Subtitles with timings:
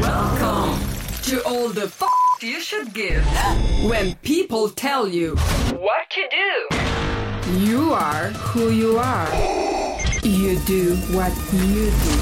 [0.00, 0.78] Welcome
[1.22, 2.02] to all the f
[2.40, 3.24] you should give
[3.82, 5.34] when people tell you
[5.86, 6.68] what to do.
[7.58, 9.28] You are who you are.
[10.22, 12.14] You do what you do.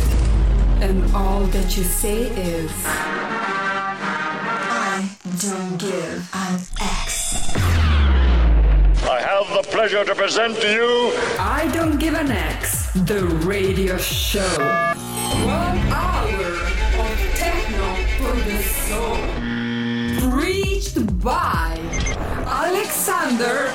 [0.81, 2.73] And all that you say is
[4.89, 5.11] I
[5.41, 7.03] don't give an X.
[9.05, 13.99] I have the pleasure to present to you I Don't Give an X, the radio
[13.99, 14.92] show.
[15.33, 16.53] One hour
[17.03, 17.89] of techno
[18.19, 19.17] for the soul.
[20.31, 21.79] Preached by
[22.47, 23.73] Alexander.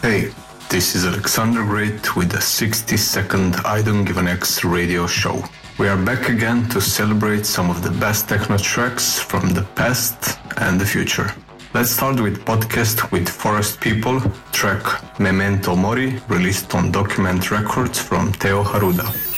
[0.00, 0.32] Hey,
[0.70, 5.42] this is Alexander Great with the 60 second I Don't Give an X radio show.
[5.76, 10.38] We are back again to celebrate some of the best techno tracks from the past
[10.56, 11.34] and the future.
[11.74, 14.20] Let's start with podcast with Forest People,
[14.52, 19.37] track Memento Mori, released on Document Records from Teo Haruda.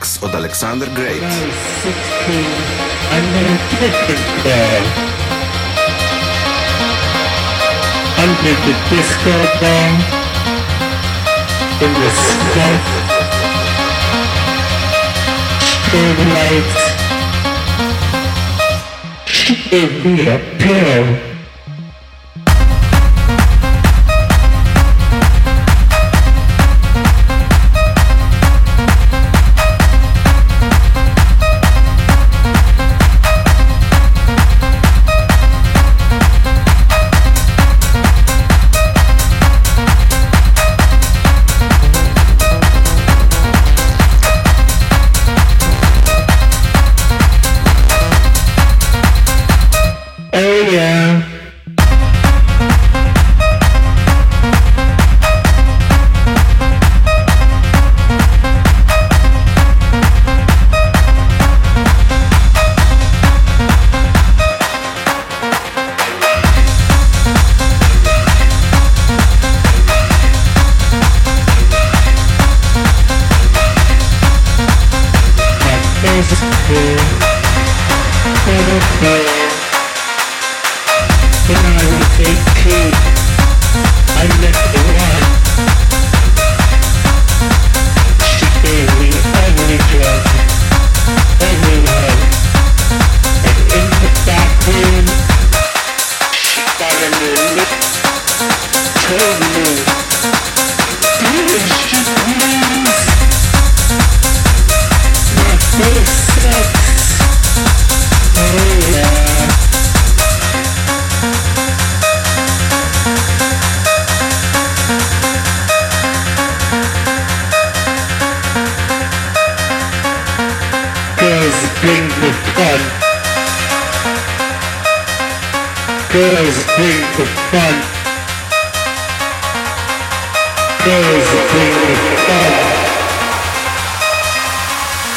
[0.00, 1.22] Sex od Alexander Great.
[8.18, 10.00] Under the disco dome,
[11.80, 12.84] in the sweat,
[15.68, 16.82] strobe lights,
[19.70, 21.29] give me a pill.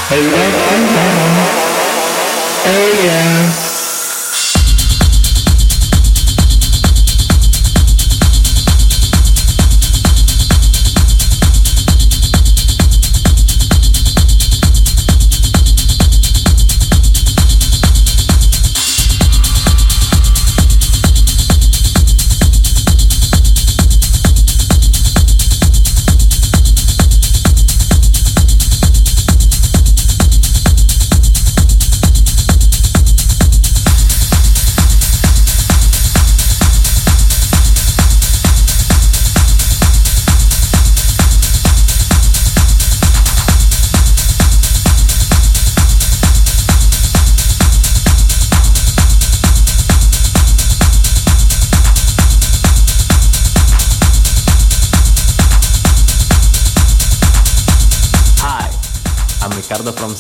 [0.10, 0.84] Hey, yeah.
[3.06, 3.63] Yeah.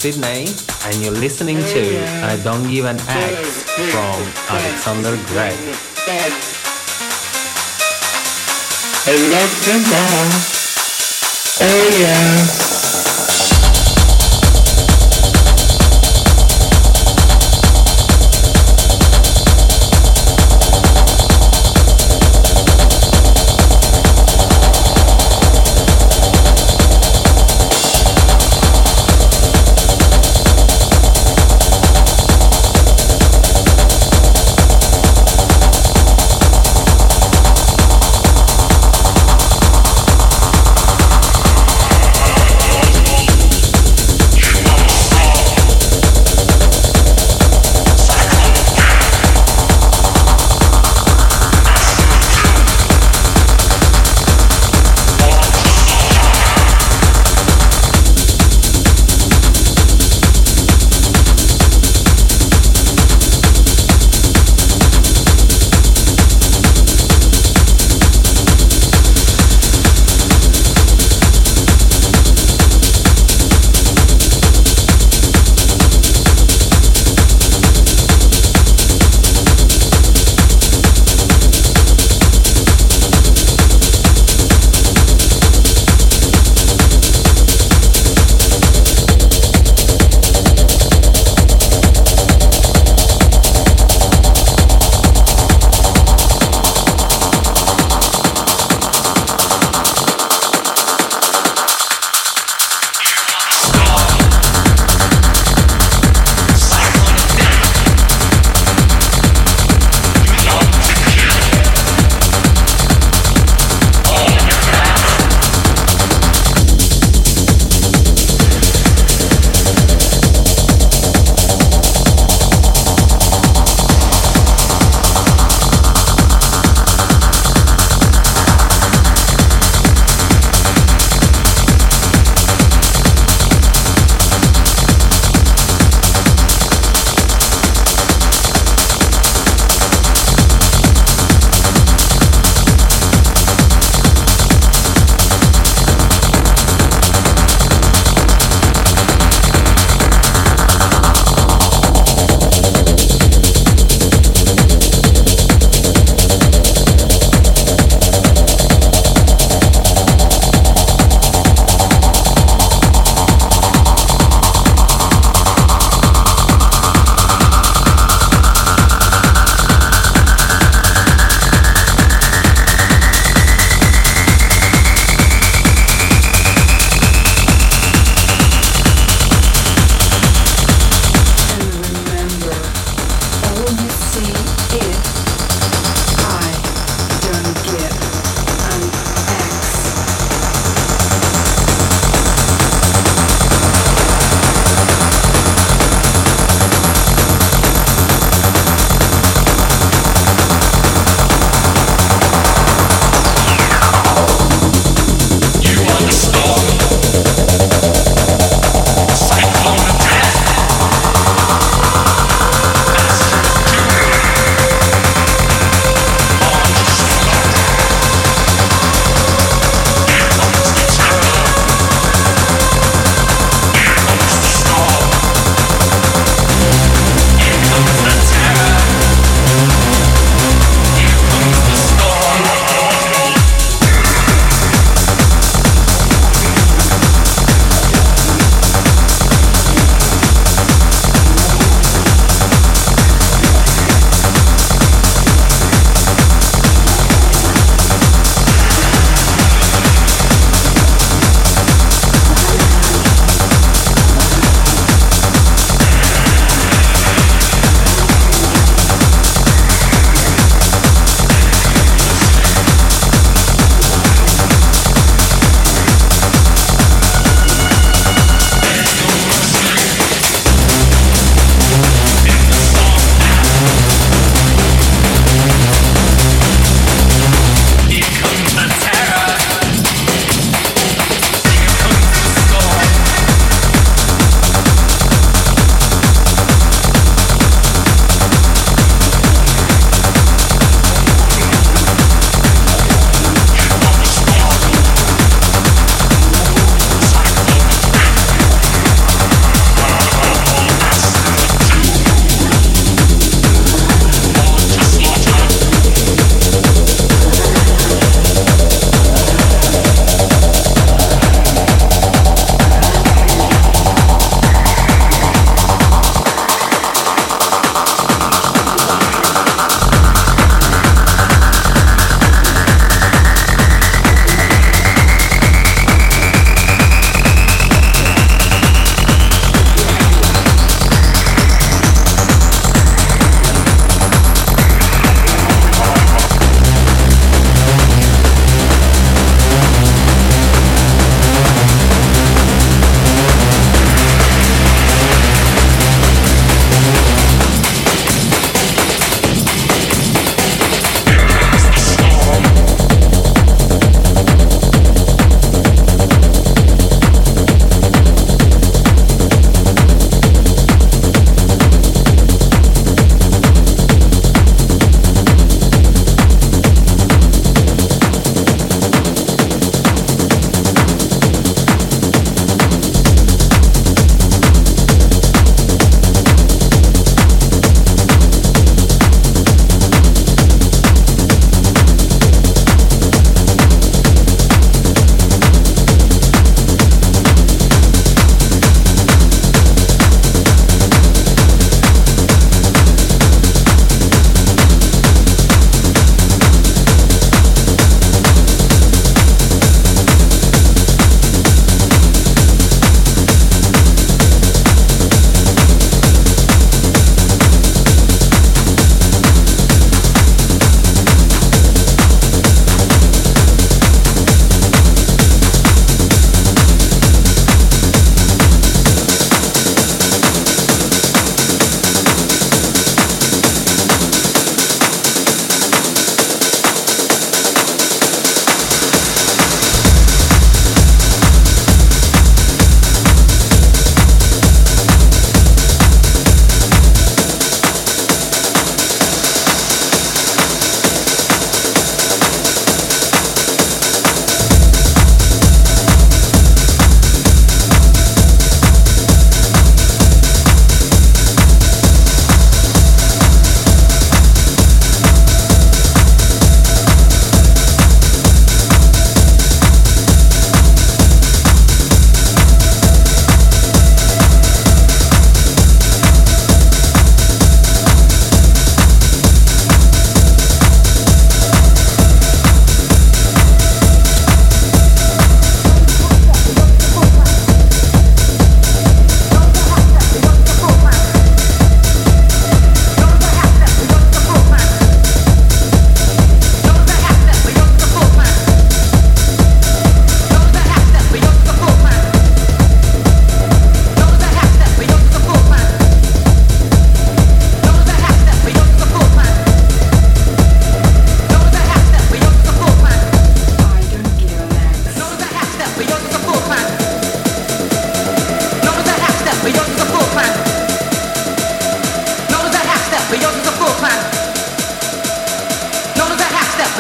[0.03, 0.51] Sydney,
[0.83, 5.57] and you're listening to I Don't Give an X from Alexander Gregg.
[9.07, 10.03] Alexander,
[11.61, 12.72] oh yeah.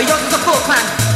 [0.07, 1.12] 要一个破款。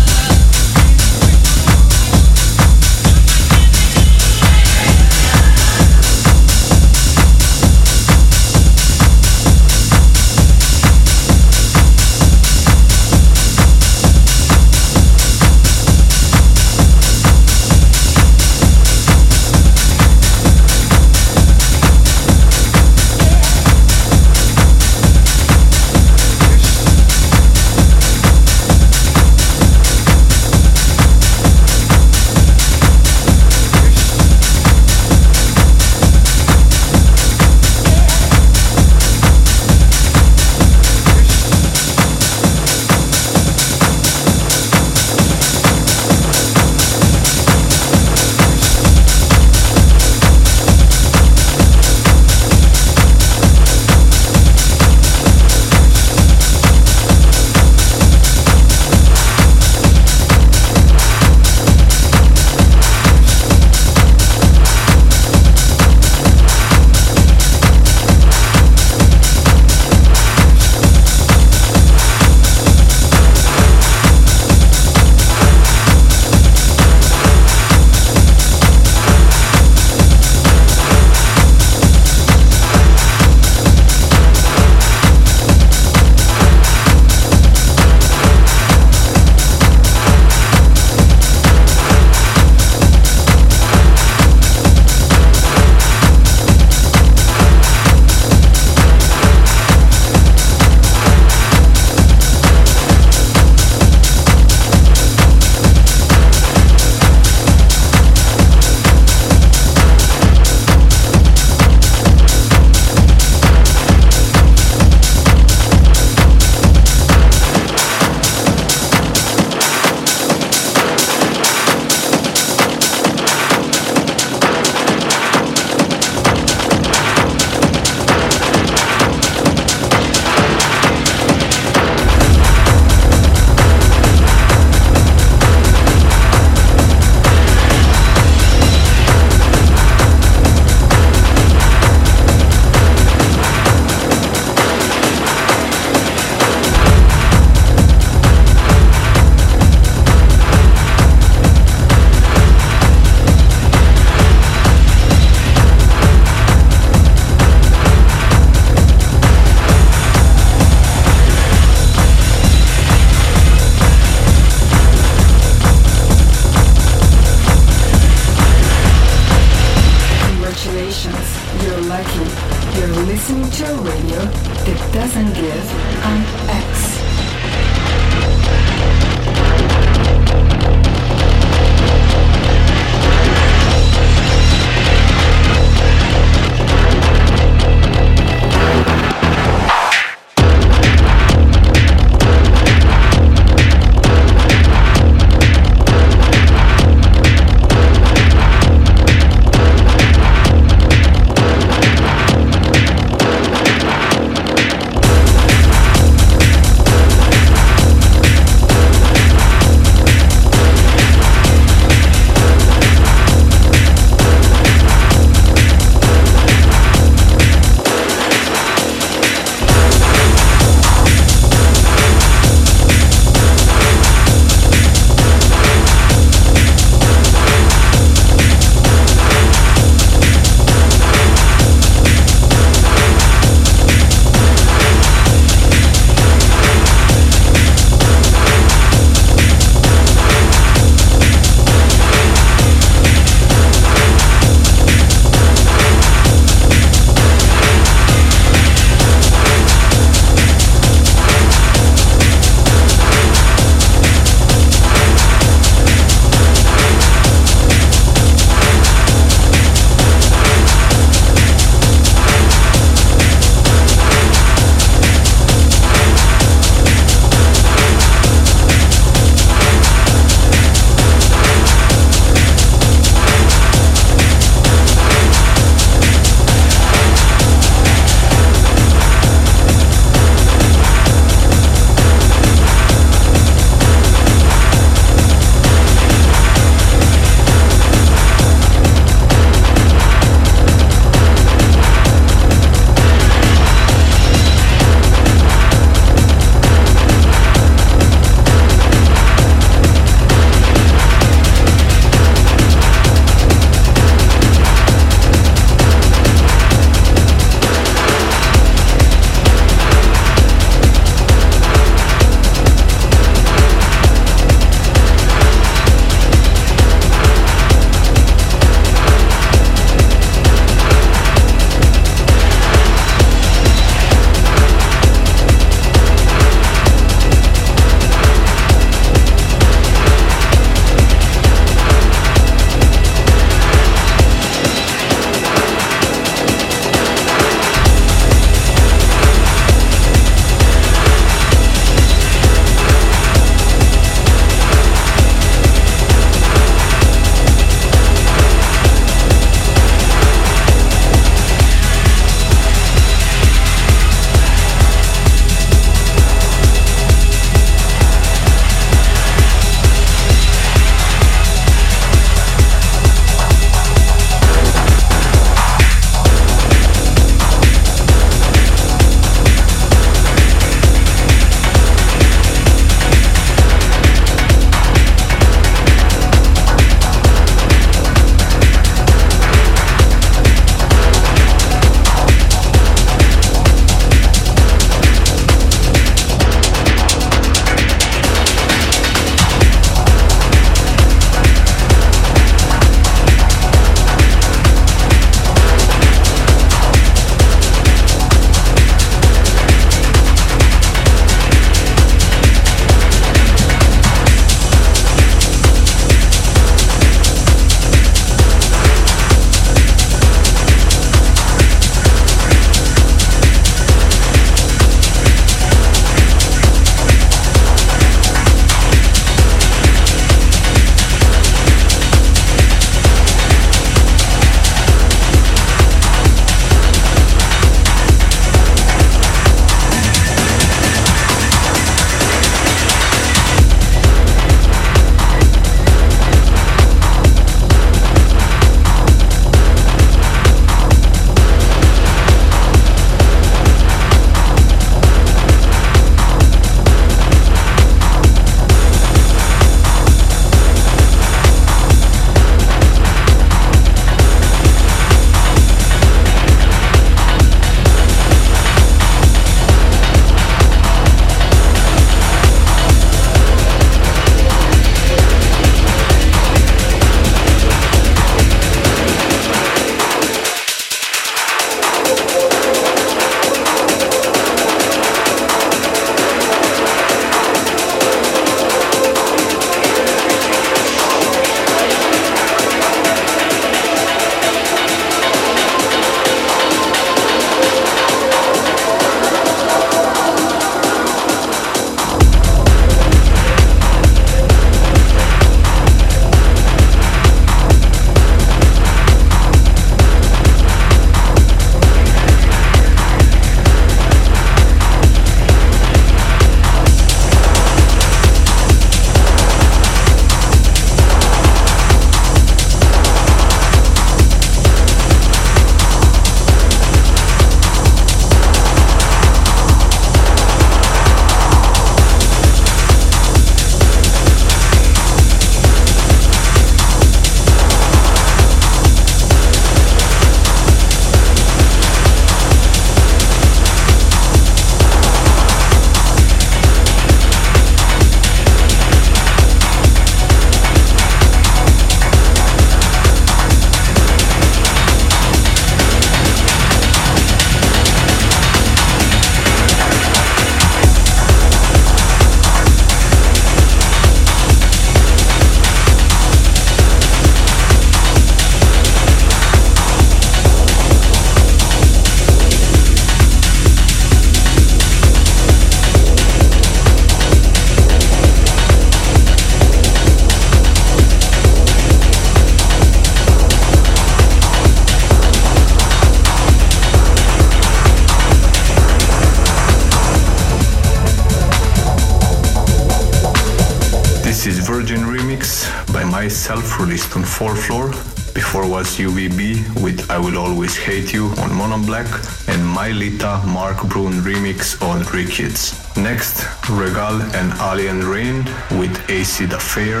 [592.80, 595.76] My Lita Mark Broom remix on Rikids.
[596.02, 598.36] Next, Regal and Alien Rain
[598.80, 600.00] with Acid Affair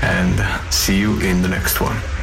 [0.00, 1.96] and see you in the next one.
[1.96, 2.13] One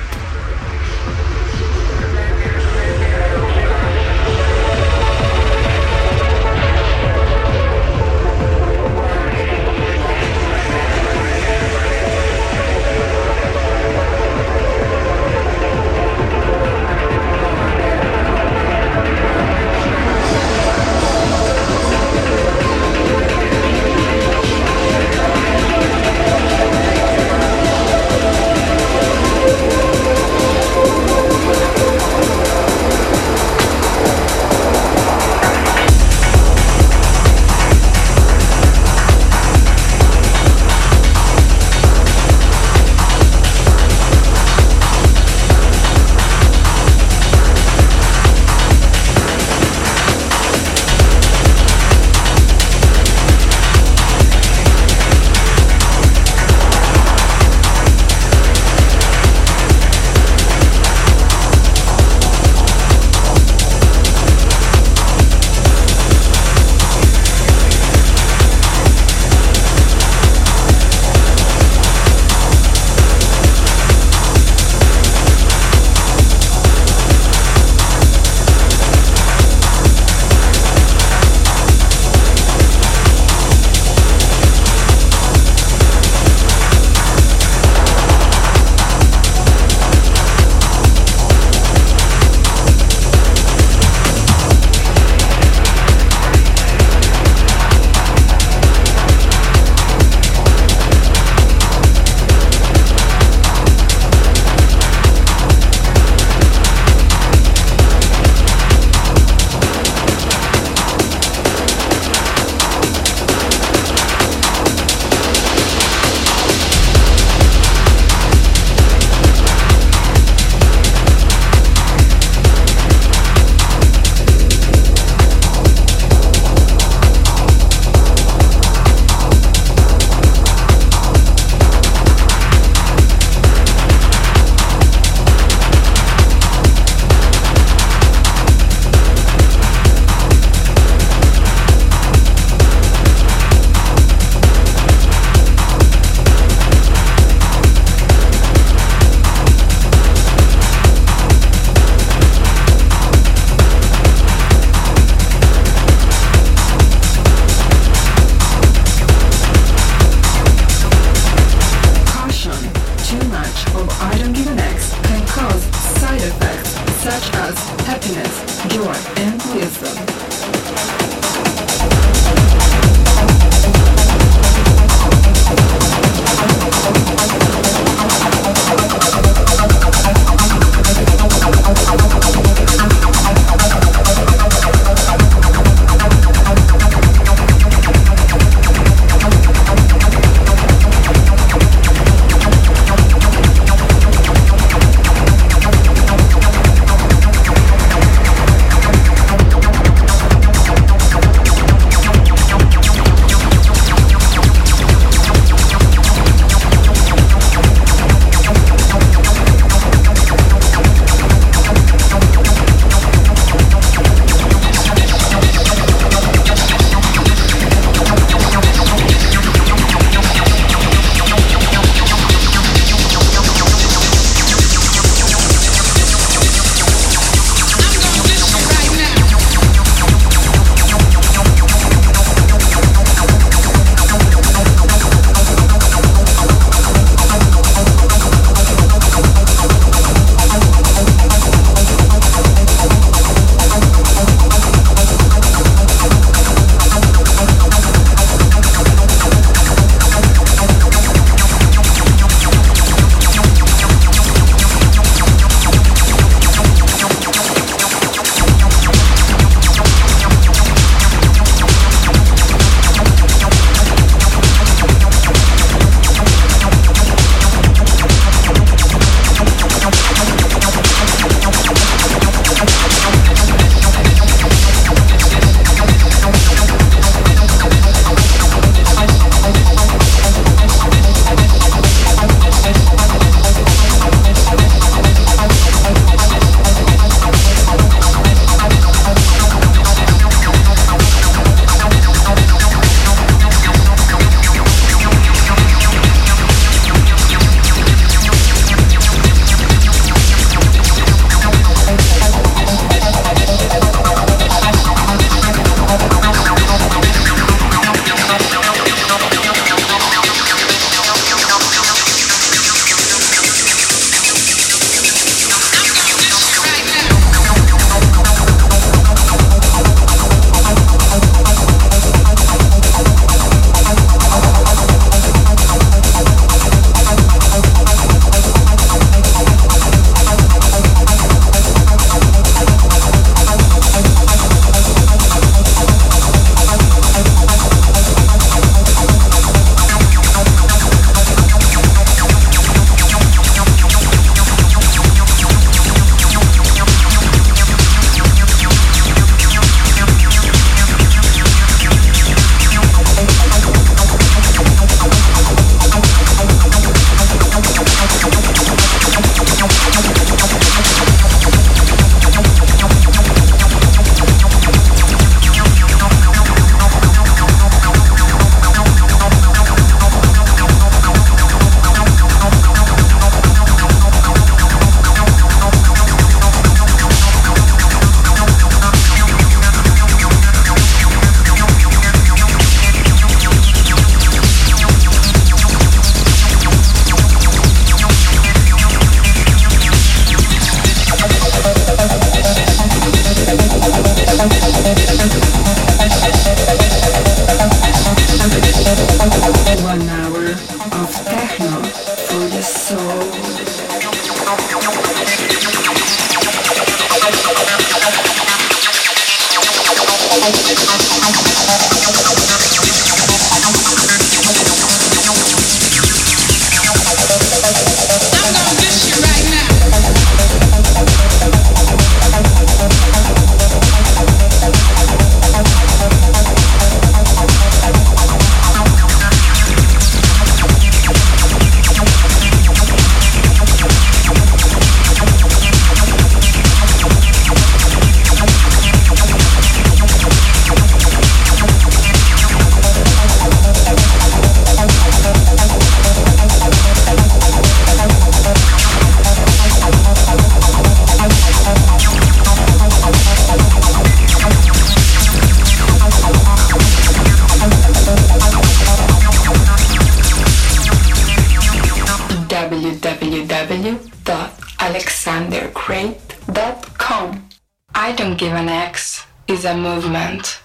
[465.82, 467.49] www.alexandergreat.com.
[467.93, 470.61] I Don't Give an X is a movement,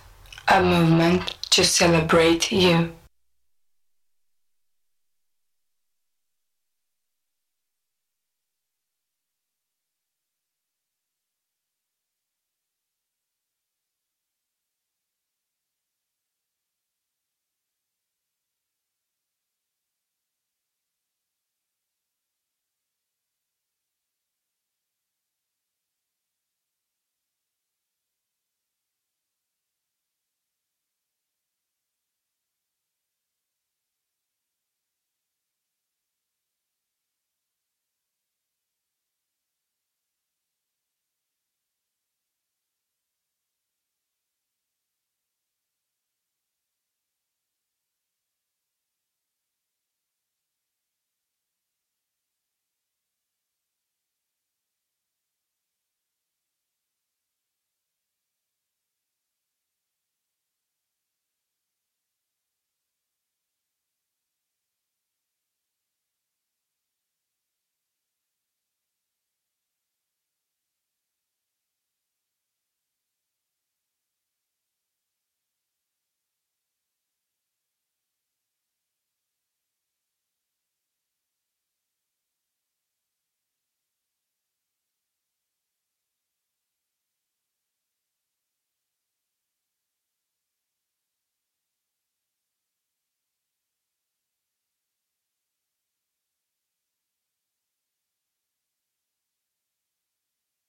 [0.49, 2.93] a movement to celebrate you.